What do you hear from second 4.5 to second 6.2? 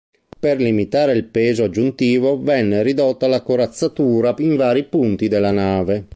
vari punti della nave.